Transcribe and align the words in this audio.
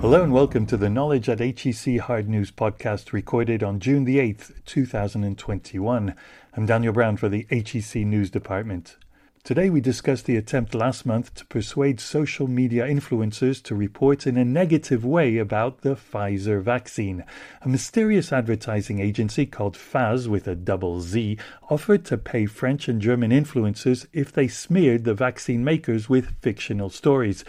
Hello 0.00 0.22
and 0.22 0.32
welcome 0.32 0.64
to 0.64 0.78
the 0.78 0.88
Knowledge 0.88 1.28
at 1.28 1.40
HEC 1.40 1.98
Hard 1.98 2.26
News 2.26 2.50
podcast 2.50 3.12
recorded 3.12 3.62
on 3.62 3.80
June 3.80 4.04
the 4.04 4.16
8th, 4.16 4.64
2021. 4.64 6.14
I'm 6.56 6.66
Daniel 6.66 6.94
Brown 6.94 7.18
for 7.18 7.28
the 7.28 7.46
HEC 7.50 7.96
News 7.96 8.30
Department. 8.30 8.96
Today 9.42 9.70
we 9.70 9.80
discuss 9.80 10.20
the 10.20 10.36
attempt 10.36 10.74
last 10.74 11.06
month 11.06 11.34
to 11.34 11.46
persuade 11.46 11.98
social 11.98 12.46
media 12.46 12.86
influencers 12.86 13.62
to 13.64 13.74
report 13.74 14.26
in 14.26 14.36
a 14.36 14.44
negative 14.44 15.02
way 15.02 15.38
about 15.38 15.80
the 15.80 15.96
Pfizer 15.96 16.62
vaccine. 16.62 17.24
A 17.62 17.68
mysterious 17.68 18.32
advertising 18.32 19.00
agency 19.00 19.46
called 19.46 19.76
Fazze 19.76 20.28
with 20.28 20.46
a 20.46 20.54
double 20.54 21.00
Z 21.00 21.38
offered 21.70 22.04
to 22.06 22.18
pay 22.18 22.44
French 22.44 22.86
and 22.86 23.00
German 23.00 23.30
influencers 23.30 24.06
if 24.12 24.30
they 24.30 24.46
smeared 24.46 25.04
the 25.04 25.14
vaccine 25.14 25.64
makers 25.64 26.08
with 26.08 26.36
fictional 26.42 26.90
stories. 26.90 27.42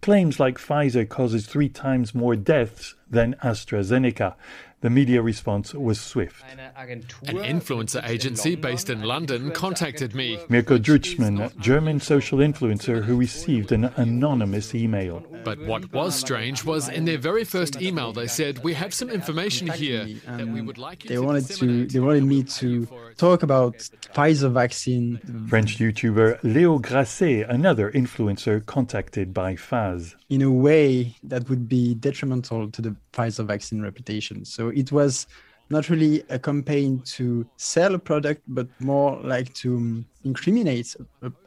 Claims 0.00 0.38
like 0.38 0.58
Pfizer 0.58 1.08
causes 1.08 1.46
three 1.46 1.68
times 1.68 2.14
more 2.14 2.36
deaths 2.36 2.94
than 3.10 3.34
AstraZeneca. 3.42 4.34
The 4.80 4.90
media 4.90 5.20
response 5.22 5.74
was 5.74 6.00
swift. 6.00 6.44
An 6.54 7.02
influencer 7.24 8.08
agency 8.08 8.54
based 8.54 8.88
in 8.88 9.02
London 9.02 9.50
contacted 9.50 10.14
me. 10.14 10.38
Mirko 10.48 10.78
Drotschmann, 10.78 11.58
German 11.58 11.98
social 11.98 12.38
influencer 12.38 13.02
who 13.02 13.16
received 13.16 13.72
an 13.72 13.86
anonymous 13.96 14.76
email. 14.76 15.24
But 15.42 15.58
what 15.66 15.92
was 15.92 16.14
strange 16.14 16.64
was 16.64 16.88
in 16.88 17.06
their 17.06 17.18
very 17.18 17.42
first 17.42 17.82
email 17.82 18.12
they 18.12 18.28
said, 18.28 18.62
"We 18.62 18.74
have 18.74 18.94
some 18.94 19.10
information 19.10 19.66
here 19.66 20.06
that 20.26 20.46
we 20.46 20.60
um, 20.60 20.66
would 20.66 20.78
like 20.78 21.02
you 21.02 21.08
they 21.08 21.16
to 21.16 21.22
wanted 21.22 21.46
to 21.56 21.86
they 21.86 21.98
wanted 21.98 22.22
me 22.22 22.44
to 22.44 22.86
talk 23.16 23.42
about 23.42 23.78
Pfizer 24.14 24.52
vaccine. 24.52 25.18
French 25.48 25.78
YouTuber 25.78 26.40
Léo 26.42 26.80
Grasset, 26.80 27.48
another 27.48 27.90
influencer 27.90 28.64
contacted 28.64 29.34
by 29.34 29.56
Fazze. 29.56 30.14
in 30.28 30.40
a 30.40 30.52
way 30.52 31.16
that 31.24 31.48
would 31.48 31.68
be 31.68 31.94
detrimental 31.94 32.70
to 32.70 32.80
the 32.80 32.94
Pfizer 33.12 33.46
vaccine 33.46 33.82
reputation. 33.82 34.44
So 34.44 34.68
it 34.68 34.92
was 34.92 35.26
not 35.70 35.90
really 35.90 36.22
a 36.30 36.38
campaign 36.38 37.00
to 37.04 37.46
sell 37.56 37.94
a 37.94 37.98
product, 37.98 38.42
but 38.48 38.68
more 38.80 39.20
like 39.22 39.52
to 39.54 39.76
um, 39.76 40.06
incriminate 40.24 40.96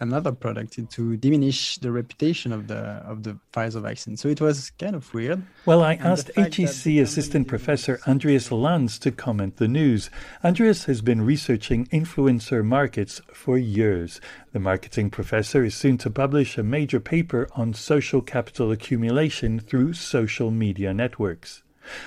another 0.00 0.32
product 0.32 0.78
and 0.78 0.90
to 0.90 1.16
diminish 1.16 1.78
the 1.78 1.90
reputation 1.90 2.52
of 2.52 2.66
the 2.66 2.78
of 3.12 3.22
the 3.22 3.38
Pfizer 3.52 3.82
vaccine. 3.82 4.16
So 4.16 4.28
it 4.28 4.40
was 4.40 4.70
kind 4.70 4.96
of 4.96 5.12
weird. 5.12 5.42
Well, 5.66 5.82
I 5.82 5.96
the 5.96 6.06
asked 6.06 6.30
HEC 6.36 6.86
Assistant 7.06 7.46
Professor 7.46 8.00
Andreas 8.06 8.50
Lanz 8.50 8.98
to 9.00 9.10
comment 9.10 9.56
the 9.56 9.68
news. 9.68 10.10
Andreas 10.42 10.84
has 10.84 11.02
been 11.02 11.20
researching 11.20 11.86
influencer 11.86 12.64
markets 12.64 13.20
for 13.32 13.58
years. 13.58 14.20
The 14.52 14.60
marketing 14.60 15.10
professor 15.10 15.64
is 15.64 15.74
soon 15.74 15.98
to 15.98 16.10
publish 16.10 16.56
a 16.56 16.62
major 16.62 17.00
paper 17.00 17.48
on 17.54 17.74
social 17.74 18.22
capital 18.22 18.72
accumulation 18.72 19.60
through 19.60 19.92
social 19.92 20.50
media 20.50 20.94
networks. 20.94 21.62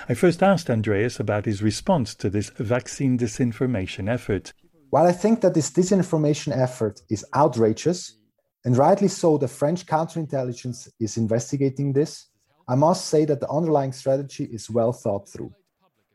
I 0.08 0.14
first 0.14 0.42
asked 0.42 0.70
Andreas 0.70 1.20
about 1.20 1.46
his 1.46 1.62
response 1.62 2.14
to 2.16 2.30
this 2.30 2.50
vaccine 2.50 3.18
disinformation 3.18 4.08
effort. 4.08 4.52
While 4.90 5.06
I 5.06 5.12
think 5.12 5.40
that 5.40 5.54
this 5.54 5.70
disinformation 5.70 6.56
effort 6.56 7.02
is 7.08 7.24
outrageous, 7.34 8.18
and 8.64 8.76
rightly 8.76 9.08
so, 9.08 9.38
the 9.38 9.48
French 9.48 9.86
counterintelligence 9.86 10.88
is 10.98 11.16
investigating 11.16 11.92
this, 11.92 12.26
I 12.68 12.74
must 12.74 13.06
say 13.06 13.24
that 13.24 13.40
the 13.40 13.50
underlying 13.50 13.92
strategy 13.92 14.44
is 14.44 14.70
well 14.70 14.92
thought 14.92 15.28
through. 15.28 15.52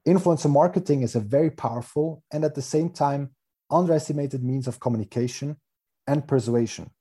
Influencer 0.07 0.52
marketing 0.52 1.02
is 1.02 1.16
a 1.16 1.19
very 1.19 1.50
powerful 1.50 2.23
and 2.31 2.45
at 2.45 2.53
the 2.53 2.61
same 2.61 2.89
time 2.89 3.31
underestimated 3.72 4.44
means 4.44 4.67
of 4.67 4.79
communication 4.79 5.57
and 6.07 6.27
persuasion. 6.27 6.91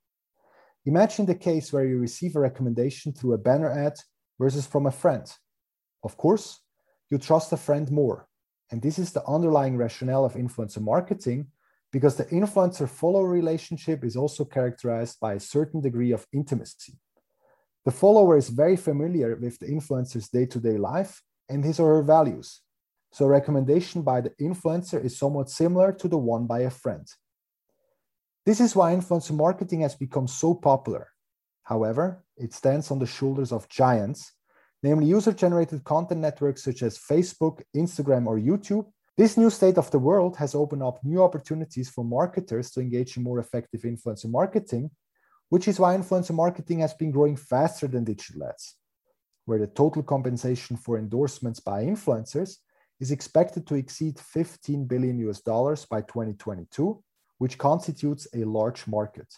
Imagine 0.87 1.27
the 1.27 1.35
case 1.35 1.73
where 1.73 1.85
you 1.85 1.99
receive 1.99 2.37
a 2.37 2.41
recommendation 2.41 3.13
through 3.13 3.35
a 3.35 3.39
banner 3.39 3.71
ad 3.71 3.99
versus 4.39 4.67
from 4.67 4.87
a 4.87 4.91
friend. 4.91 5.31
Of 6.05 6.17
course, 6.17 6.61
you 7.11 7.19
trust 7.19 7.53
a 7.53 7.57
friend 7.57 7.91
more. 7.91 8.29
And 8.71 8.81
this 8.81 8.99
is 8.99 9.13
the 9.13 9.27
underlying 9.27 9.77
rationale 9.77 10.25
of 10.25 10.35
influencer 10.35 10.81
marketing 10.81 11.49
because 11.91 12.17
the 12.17 12.25
influencer 12.27 12.89
follower 12.89 13.29
relationship 13.29 14.05
is 14.05 14.17
also 14.17 14.45
characterized 14.45 15.19
by 15.21 15.35
a 15.35 15.41
certain 15.41 15.81
degree 15.81 16.13
of 16.13 16.27
intimacy. 16.33 16.99
The 17.85 17.93
follower 17.93 18.37
is 18.37 18.49
very 18.49 18.77
familiar 18.77 19.37
with 19.37 19.59
the 19.59 19.67
influencer's 19.67 20.29
day 20.29 20.47
to 20.47 20.59
day 20.59 20.79
life 20.79 21.23
and 21.49 21.65
his 21.65 21.79
or 21.79 21.97
her 21.97 22.03
values. 22.03 22.61
So, 23.13 23.27
recommendation 23.27 24.03
by 24.03 24.23
the 24.23 24.31
influencer 24.41 25.05
is 25.05 25.17
somewhat 25.17 25.51
similar 25.51 25.93
to 25.93 26.09
the 26.09 26.19
one 26.19 26.47
by 26.47 26.61
a 26.61 26.71
friend. 26.71 27.07
This 28.45 28.61
is 28.61 28.75
why 28.75 28.95
influencer 28.95 29.37
marketing 29.37 29.83
has 29.83 29.95
become 29.95 30.27
so 30.27 30.55
popular. 30.55 31.09
However, 31.63 32.25
it 32.37 32.53
stands 32.53 32.91
on 32.91 32.99
the 32.99 33.07
shoulders 33.07 33.53
of 33.53 33.69
giants, 33.69 34.33
namely 34.85 35.07
user 35.07 35.33
generated 35.33 35.83
content 35.83 36.21
networks 36.21 36.63
such 36.63 36.83
as 36.83 36.99
Facebook, 36.99 37.63
Instagram, 37.75 38.27
or 38.27 38.39
YouTube. 38.39 38.85
This 39.17 39.39
new 39.39 39.49
state 39.49 39.79
of 39.79 39.91
the 39.91 39.99
world 39.99 40.37
has 40.37 40.55
opened 40.55 40.83
up 40.83 41.03
new 41.03 41.23
opportunities 41.23 41.89
for 41.89 42.05
marketers 42.05 42.71
to 42.73 42.81
engage 42.81 43.17
in 43.17 43.23
more 43.23 43.39
effective 43.39 43.81
influencer 43.81 44.29
marketing, 44.29 44.91
which 45.49 45.69
is 45.69 45.81
why 45.81 45.97
influencer 45.97 46.35
marketing 46.35 46.81
has 46.81 46.93
been 46.93 47.11
growing 47.11 47.35
faster 47.35 47.87
than 47.87 48.05
digital 48.05 48.45
ads, 48.47 48.77
where 49.47 49.59
the 49.59 49.69
total 49.69 50.03
compensation 50.03 50.77
for 50.77 50.99
endorsements 50.99 51.61
by 51.61 51.83
influencers 51.83 52.57
is 53.01 53.11
expected 53.11 53.67
to 53.67 53.77
exceed 53.77 54.21
15 54.21 54.85
billion 54.85 55.19
US 55.31 55.41
dollars 55.41 55.87
by 55.87 56.03
2022, 56.03 57.03
which 57.39 57.57
constitutes 57.57 58.27
a 58.35 58.45
large 58.45 58.87
market. 58.87 59.29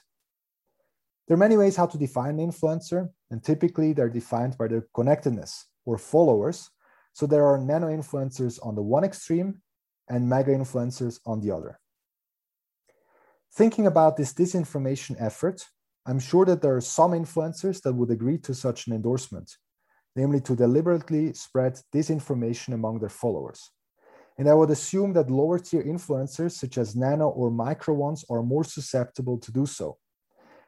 There 1.27 1.35
are 1.35 1.39
many 1.39 1.57
ways 1.57 1.77
how 1.77 1.87
to 1.87 1.99
define 1.99 2.39
an 2.39 2.51
influencer, 2.51 3.09
and 3.31 3.43
typically 3.43 3.93
they're 3.93 4.09
defined 4.09 4.57
by 4.57 4.69
their 4.69 4.87
connectedness 4.95 5.67
or 5.85 5.99
followers. 5.99 6.71
So 7.15 7.27
there 7.27 7.47
are 7.47 7.59
nano 7.59 7.89
influencers 7.89 8.65
on 8.65 8.77
the 8.77 8.83
one 8.83 9.03
extreme 9.03 9.63
and 10.09 10.29
mega 10.29 10.53
influencers 10.53 11.19
on 11.27 11.41
the 11.41 11.51
other. 11.51 11.81
Thinking 13.53 13.87
about 13.87 14.17
this 14.17 14.33
disinformation 14.33 15.17
effort, 15.19 15.67
I'm 16.07 16.21
sure 16.21 16.45
that 16.45 16.63
there 16.63 16.77
are 16.77 16.81
some 16.81 17.11
influencers 17.13 17.83
that 17.83 17.95
would 17.95 18.11
agree 18.11 18.39
to 18.39 18.55
such 18.55 18.87
an 18.87 18.93
endorsement, 18.93 19.57
namely 20.15 20.41
to 20.43 20.55
deliberately 20.55 21.33
spread 21.33 21.81
disinformation 21.93 22.75
among 22.75 23.01
their 23.01 23.09
followers. 23.09 23.73
And 24.39 24.49
I 24.49 24.55
would 24.55 24.71
assume 24.71 25.15
that 25.15 25.31
lower 25.31 25.59
tier 25.59 25.83
influencers, 25.83 26.53
such 26.53 26.79
as 26.79 26.95
nano 26.95 27.31
or 27.31 27.51
micro 27.51 27.95
ones, 27.95 28.25
are 28.31 28.43
more 28.43 28.63
susceptible 28.63 29.39
to 29.39 29.51
do 29.51 29.67
so. 29.67 29.99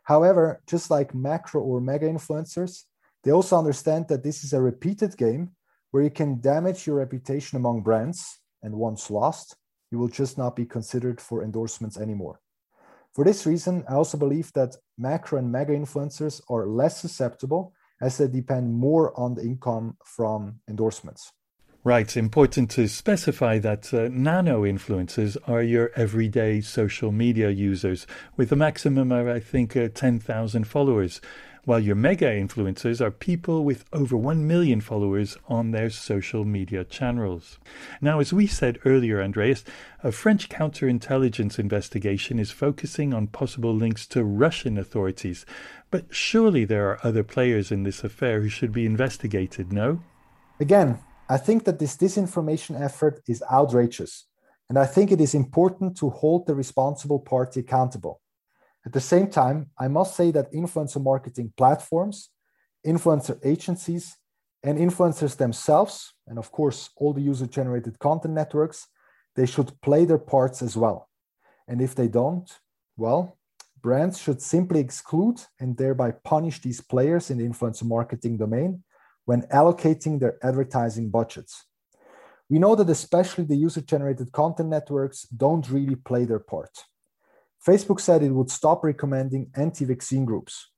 However, 0.09 0.63
just 0.67 0.91
like 0.91 1.15
macro 1.15 1.61
or 1.61 1.83
mega 1.83 2.07
influencers, 2.09 2.85
they 3.25 3.31
also 3.31 3.59
understand 3.59 4.09
that 4.09 4.23
this 4.23 4.43
is 4.43 4.55
a 4.55 4.63
repeated 4.63 5.15
game 5.19 5.51
where 5.91 6.03
you 6.03 6.09
can 6.09 6.41
damage 6.41 6.87
your 6.87 6.97
reputation 6.97 7.57
among 7.57 7.83
brands, 7.83 8.41
and 8.63 8.75
once 8.75 9.11
lost, 9.11 9.57
you 9.91 9.99
will 9.99 10.09
just 10.09 10.39
not 10.39 10.57
be 10.57 10.65
considered 10.65 11.21
for 11.21 11.45
endorsements 11.45 11.99
anymore. 11.99 12.41
For 13.15 13.23
this 13.23 13.45
reason, 13.45 13.85
I 13.87 13.97
also 13.97 14.17
believe 14.17 14.51
that 14.55 14.77
macro 14.97 15.41
and 15.41 15.53
mega 15.53 15.75
influencers 15.75 16.41
are 16.49 16.67
less 16.67 16.99
susceptible 17.03 17.75
as 18.01 18.17
they 18.17 18.29
depend 18.29 18.73
more 18.73 19.13
on 19.15 19.35
the 19.35 19.43
income 19.43 19.99
from 20.07 20.61
endorsements. 20.71 21.33
Right, 21.84 22.16
important 22.16 22.72
to 22.72 22.89
specify 22.89 23.61
that 23.61 23.94
uh, 23.94 24.09
nano 24.11 24.62
influencers 24.62 25.37
are 25.47 25.62
your 25.62 25.93
everyday 25.94 26.61
social 26.61 27.12
media 27.12 27.50
users 27.50 28.05
with 28.37 28.50
a 28.50 28.56
maximum 28.56 29.12
of, 29.12 29.28
I 29.28 29.39
think, 29.39 29.77
uh, 29.77 29.89
10,000 29.94 30.65
followers, 30.65 31.21
while 31.65 31.78
your 31.78 31.94
mega 31.94 32.27
influencers 32.27 33.00
are 33.00 33.12
people 33.12 33.65
with 33.65 33.84
over 33.93 34.16
1 34.16 34.44
million 34.44 34.81
followers 34.81 35.37
on 35.47 35.71
their 35.71 35.89
social 35.89 36.44
media 36.44 36.83
channels. 36.83 37.61
Now, 38.00 38.19
as 38.19 38.33
we 38.33 38.49
said 38.49 38.81
earlier, 38.84 39.22
Andreas, 39.22 39.62
a 40.03 40.10
French 40.10 40.49
counterintelligence 40.49 41.60
investigation 41.60 42.41
is 42.41 42.50
focusing 42.50 43.15
on 43.15 43.28
possible 43.28 43.72
links 43.72 44.05
to 44.09 44.25
Russian 44.25 44.78
authorities. 44.78 45.47
But 45.93 46.06
surely 46.10 46.65
there 46.65 46.89
are 46.91 46.99
other 47.05 47.22
players 47.22 47.71
in 47.71 47.84
this 47.84 48.03
affair 48.03 48.41
who 48.41 48.49
should 48.49 48.72
be 48.72 48.84
investigated, 48.84 49.72
no? 49.72 50.03
Again, 50.59 50.98
I 51.28 51.36
think 51.36 51.65
that 51.65 51.78
this 51.78 51.97
disinformation 51.97 52.80
effort 52.80 53.21
is 53.28 53.42
outrageous, 53.53 54.27
and 54.69 54.78
I 54.78 54.86
think 54.86 55.13
it 55.13 55.21
is 55.21 55.34
important 55.34 55.97
to 55.98 56.09
hold 56.10 56.47
the 56.47 56.54
responsible 56.54 57.19
party 57.21 57.60
accountable. 57.60 58.21
At 58.86 58.92
the 58.92 59.01
same 59.01 59.28
time, 59.28 59.71
I 59.78 59.89
must 59.89 60.16
say 60.16 60.30
that 60.30 60.53
influencer 60.53 61.03
marketing 61.03 61.53
platforms, 61.57 62.30
influencer 62.86 63.39
agencies, 63.45 64.16
and 64.63 64.78
influencers 64.78 65.36
themselves, 65.36 66.15
and 66.27 66.39
of 66.39 66.51
course, 66.51 66.91
all 66.97 67.13
the 67.13 67.21
user 67.21 67.47
generated 67.47 67.98
content 67.98 68.34
networks, 68.34 68.86
they 69.36 69.47
should 69.47 69.78
play 69.83 70.04
their 70.07 70.19
parts 70.19 70.63
as 70.63 70.77
well. 70.77 71.09
And 71.69 71.83
if 71.83 71.95
they 71.95 72.09
don't, 72.09 72.51
well, 72.97 73.36
brands 73.83 74.19
should 74.19 74.41
simply 74.41 74.80
exclude 74.80 75.41
and 75.60 75.77
thereby 75.77 76.13
punish 76.25 76.60
these 76.60 76.80
players 76.80 77.30
in 77.30 77.39
the 77.39 77.45
influencer 77.45 77.84
marketing 77.84 78.39
domain 78.39 78.83
when 79.28 79.42
allocating 79.60 80.19
their 80.19 80.39
advertising 80.42 81.10
budgets. 81.10 81.66
We 82.48 82.59
know 82.59 82.75
that 82.75 82.89
especially 82.89 83.45
the 83.45 83.63
user 83.66 83.83
generated 83.83 84.33
content 84.33 84.71
networks 84.71 85.25
don't 85.25 85.69
really 85.69 85.97
play 85.97 86.25
their 86.25 86.39
part. 86.39 86.75
Facebook 87.66 88.01
said 88.01 88.22
it 88.22 88.30
would 88.30 88.51
stop 88.51 88.83
recommending 88.83 89.51
anti 89.54 89.84
vaccine 89.84 90.25
groups, 90.25 90.71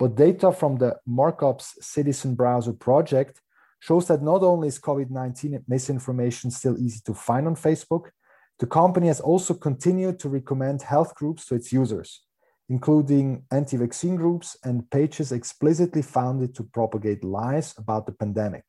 but 0.00 0.16
data 0.16 0.50
from 0.50 0.78
the 0.78 0.96
Markups 1.08 1.74
Citizen 1.80 2.34
Browser 2.34 2.72
project 2.72 3.40
shows 3.78 4.08
that 4.08 4.20
not 4.20 4.42
only 4.42 4.66
is 4.66 4.80
COVID 4.80 5.10
19 5.10 5.64
misinformation 5.68 6.50
still 6.50 6.76
easy 6.80 7.00
to 7.06 7.14
find 7.14 7.46
on 7.46 7.54
Facebook, 7.54 8.10
the 8.58 8.66
company 8.66 9.06
has 9.06 9.20
also 9.20 9.54
continued 9.54 10.18
to 10.18 10.28
recommend 10.28 10.82
health 10.82 11.14
groups 11.14 11.46
to 11.46 11.54
its 11.54 11.72
users, 11.72 12.22
including 12.68 13.44
anti 13.50 13.76
vaccine 13.76 14.16
groups 14.16 14.56
and 14.64 14.90
pages 14.90 15.32
explicitly 15.32 16.02
founded 16.02 16.54
to 16.54 16.62
propagate 16.62 17.24
lies 17.24 17.74
about 17.78 18.06
the 18.06 18.12
pandemic. 18.12 18.64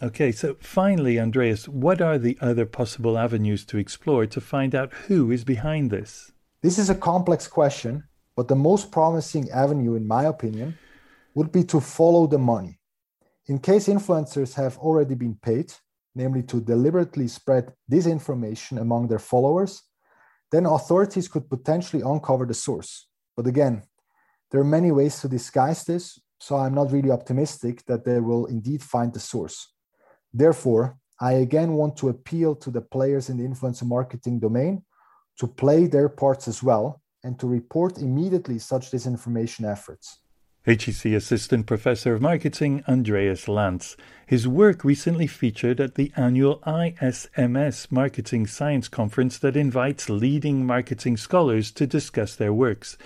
Okay, 0.00 0.30
so 0.30 0.56
finally, 0.60 1.18
Andreas, 1.18 1.68
what 1.68 2.00
are 2.00 2.18
the 2.18 2.38
other 2.40 2.66
possible 2.66 3.18
avenues 3.18 3.64
to 3.66 3.78
explore 3.78 4.26
to 4.26 4.40
find 4.40 4.74
out 4.74 4.92
who 4.92 5.32
is 5.32 5.42
behind 5.44 5.90
this? 5.90 6.30
This 6.62 6.78
is 6.78 6.88
a 6.88 6.94
complex 6.94 7.48
question, 7.48 8.04
but 8.36 8.46
the 8.46 8.54
most 8.54 8.92
promising 8.92 9.50
avenue, 9.50 9.94
in 9.96 10.06
my 10.06 10.24
opinion, 10.24 10.78
would 11.34 11.50
be 11.50 11.64
to 11.64 11.80
follow 11.80 12.28
the 12.28 12.38
money. 12.38 12.78
In 13.48 13.58
case 13.58 13.88
influencers 13.88 14.54
have 14.54 14.78
already 14.78 15.14
been 15.14 15.34
paid, 15.34 15.72
namely 16.14 16.42
to 16.44 16.60
deliberately 16.60 17.26
spread 17.28 17.72
disinformation 17.90 18.80
among 18.80 19.08
their 19.08 19.18
followers, 19.18 19.82
then 20.52 20.66
authorities 20.66 21.28
could 21.28 21.48
potentially 21.48 22.02
uncover 22.02 22.46
the 22.46 22.54
source. 22.54 23.08
But 23.38 23.46
again, 23.46 23.84
there 24.50 24.60
are 24.60 24.74
many 24.76 24.90
ways 24.90 25.20
to 25.20 25.28
disguise 25.28 25.84
this, 25.84 26.18
so 26.40 26.56
I'm 26.56 26.74
not 26.74 26.90
really 26.90 27.12
optimistic 27.12 27.84
that 27.86 28.04
they 28.04 28.18
will 28.18 28.46
indeed 28.46 28.82
find 28.82 29.12
the 29.12 29.20
source. 29.20 29.74
Therefore, 30.34 30.98
I 31.20 31.34
again 31.34 31.74
want 31.74 31.96
to 31.98 32.08
appeal 32.08 32.56
to 32.56 32.70
the 32.72 32.80
players 32.80 33.28
in 33.30 33.36
the 33.36 33.44
influencer 33.44 33.86
marketing 33.86 34.40
domain 34.40 34.82
to 35.38 35.46
play 35.46 35.86
their 35.86 36.08
parts 36.08 36.48
as 36.48 36.64
well 36.64 37.00
and 37.22 37.38
to 37.38 37.46
report 37.46 37.98
immediately 37.98 38.58
such 38.58 38.90
disinformation 38.90 39.70
efforts. 39.70 40.18
HEC 40.68 41.06
Assistant 41.06 41.64
Professor 41.64 42.12
of 42.12 42.20
Marketing 42.20 42.84
Andreas 42.86 43.48
Lanz. 43.48 43.96
His 44.26 44.46
work 44.46 44.84
recently 44.84 45.26
featured 45.26 45.80
at 45.80 45.94
the 45.94 46.12
annual 46.14 46.58
ISMS 46.66 47.90
Marketing 47.90 48.46
Science 48.46 48.86
Conference 48.86 49.38
that 49.38 49.56
invites 49.56 50.10
leading 50.10 50.66
marketing 50.66 51.16
scholars 51.16 51.70
to 51.70 51.86
discuss 51.86 52.34
their 52.34 52.52
works. 52.52 52.98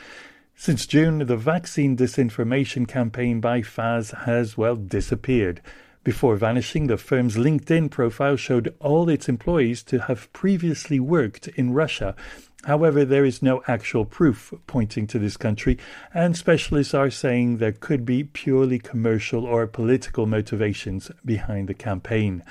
Since 0.56 0.88
June, 0.88 1.24
the 1.24 1.36
vaccine 1.36 1.96
disinformation 1.96 2.88
campaign 2.88 3.40
by 3.40 3.60
Fazze 3.60 4.24
has, 4.24 4.58
well, 4.58 4.74
disappeared. 4.74 5.60
Before 6.02 6.34
vanishing, 6.34 6.88
the 6.88 6.96
firm's 6.96 7.36
LinkedIn 7.36 7.92
profile 7.92 8.34
showed 8.34 8.74
all 8.80 9.08
its 9.08 9.28
employees 9.28 9.84
to 9.84 10.00
have 10.00 10.32
previously 10.32 10.98
worked 10.98 11.46
in 11.46 11.72
Russia. 11.72 12.16
However, 12.64 13.04
there 13.04 13.24
is 13.24 13.42
no 13.42 13.62
actual 13.66 14.04
proof 14.04 14.54
pointing 14.68 15.08
to 15.08 15.18
this 15.18 15.36
country, 15.36 15.78
and 16.14 16.36
specialists 16.36 16.94
are 16.94 17.10
saying 17.10 17.56
there 17.56 17.72
could 17.72 18.06
be 18.06 18.22
purely 18.22 18.78
commercial 18.78 19.44
or 19.44 19.66
political 19.66 20.26
motivations 20.26 21.10
behind 21.24 21.68
the 21.68 21.74
campaign. 21.74 22.44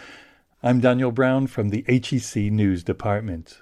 I'm 0.62 0.82
Daniel 0.82 1.12
Brown 1.12 1.48
from 1.48 1.70
the 1.70 1.86
HEC 1.88 2.52
News 2.52 2.84
Department. 2.84 3.62